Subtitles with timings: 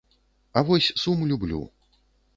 [0.57, 1.61] А вось сум люблю.